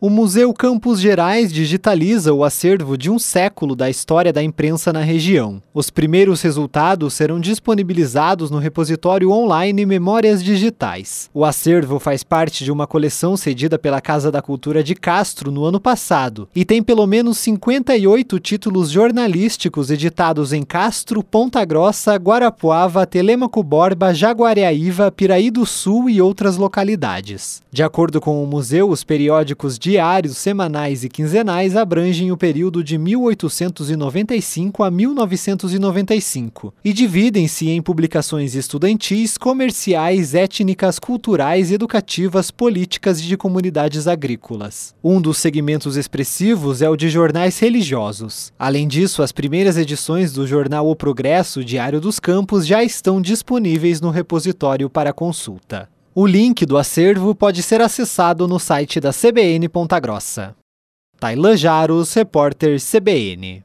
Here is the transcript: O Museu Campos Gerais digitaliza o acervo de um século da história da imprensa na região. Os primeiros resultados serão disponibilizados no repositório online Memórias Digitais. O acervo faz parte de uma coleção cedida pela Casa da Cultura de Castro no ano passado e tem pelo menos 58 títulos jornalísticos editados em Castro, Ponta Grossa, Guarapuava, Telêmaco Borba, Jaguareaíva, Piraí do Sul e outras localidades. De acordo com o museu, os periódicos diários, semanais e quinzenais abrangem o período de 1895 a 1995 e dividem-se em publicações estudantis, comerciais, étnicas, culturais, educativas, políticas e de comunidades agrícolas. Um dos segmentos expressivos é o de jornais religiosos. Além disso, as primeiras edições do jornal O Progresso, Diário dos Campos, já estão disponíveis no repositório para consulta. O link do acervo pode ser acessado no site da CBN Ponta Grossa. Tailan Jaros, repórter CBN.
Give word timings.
O 0.00 0.08
Museu 0.08 0.54
Campos 0.54 1.00
Gerais 1.00 1.52
digitaliza 1.52 2.32
o 2.32 2.44
acervo 2.44 2.96
de 2.96 3.10
um 3.10 3.18
século 3.18 3.74
da 3.74 3.90
história 3.90 4.32
da 4.32 4.40
imprensa 4.40 4.92
na 4.92 5.00
região. 5.00 5.60
Os 5.74 5.90
primeiros 5.90 6.40
resultados 6.40 7.14
serão 7.14 7.40
disponibilizados 7.40 8.48
no 8.48 8.58
repositório 8.58 9.32
online 9.32 9.84
Memórias 9.84 10.40
Digitais. 10.40 11.28
O 11.34 11.44
acervo 11.44 11.98
faz 11.98 12.22
parte 12.22 12.62
de 12.62 12.70
uma 12.70 12.86
coleção 12.86 13.36
cedida 13.36 13.76
pela 13.76 14.00
Casa 14.00 14.30
da 14.30 14.40
Cultura 14.40 14.84
de 14.84 14.94
Castro 14.94 15.50
no 15.50 15.64
ano 15.64 15.80
passado 15.80 16.48
e 16.54 16.64
tem 16.64 16.80
pelo 16.80 17.04
menos 17.04 17.36
58 17.38 18.38
títulos 18.38 18.90
jornalísticos 18.90 19.90
editados 19.90 20.52
em 20.52 20.62
Castro, 20.62 21.24
Ponta 21.24 21.64
Grossa, 21.64 22.14
Guarapuava, 22.14 23.04
Telêmaco 23.04 23.64
Borba, 23.64 24.14
Jaguareaíva, 24.14 25.10
Piraí 25.10 25.50
do 25.50 25.66
Sul 25.66 26.08
e 26.08 26.22
outras 26.22 26.56
localidades. 26.56 27.62
De 27.72 27.82
acordo 27.82 28.20
com 28.20 28.40
o 28.40 28.46
museu, 28.46 28.88
os 28.90 29.02
periódicos 29.02 29.76
diários, 29.88 30.36
semanais 30.36 31.02
e 31.02 31.08
quinzenais 31.08 31.74
abrangem 31.74 32.30
o 32.30 32.36
período 32.36 32.84
de 32.84 32.98
1895 32.98 34.84
a 34.84 34.90
1995 34.90 36.74
e 36.84 36.92
dividem-se 36.92 37.70
em 37.70 37.80
publicações 37.80 38.54
estudantis, 38.54 39.38
comerciais, 39.38 40.34
étnicas, 40.34 40.98
culturais, 40.98 41.72
educativas, 41.72 42.50
políticas 42.50 43.18
e 43.18 43.22
de 43.22 43.38
comunidades 43.38 44.06
agrícolas. 44.06 44.94
Um 45.02 45.22
dos 45.22 45.38
segmentos 45.38 45.96
expressivos 45.96 46.82
é 46.82 46.90
o 46.90 46.96
de 46.96 47.08
jornais 47.08 47.58
religiosos. 47.58 48.52
Além 48.58 48.86
disso, 48.86 49.22
as 49.22 49.32
primeiras 49.32 49.78
edições 49.78 50.34
do 50.34 50.46
jornal 50.46 50.86
O 50.86 50.94
Progresso, 50.94 51.64
Diário 51.64 51.98
dos 51.98 52.20
Campos, 52.20 52.66
já 52.66 52.84
estão 52.84 53.22
disponíveis 53.22 54.02
no 54.02 54.10
repositório 54.10 54.90
para 54.90 55.14
consulta. 55.14 55.88
O 56.20 56.26
link 56.26 56.66
do 56.66 56.76
acervo 56.76 57.32
pode 57.32 57.62
ser 57.62 57.80
acessado 57.80 58.48
no 58.48 58.58
site 58.58 58.98
da 58.98 59.12
CBN 59.12 59.68
Ponta 59.68 60.00
Grossa. 60.00 60.52
Tailan 61.16 61.56
Jaros, 61.56 62.12
repórter 62.12 62.80
CBN. 62.80 63.56